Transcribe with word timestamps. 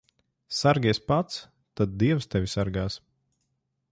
Sargies 0.59 0.99
pats, 1.11 1.37
tad 1.79 1.95
dievs 2.05 2.29
tevi 2.31 2.51
sargās. 2.57 2.99